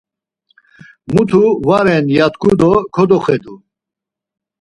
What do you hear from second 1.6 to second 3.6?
va ren ya tku do kodoxedu.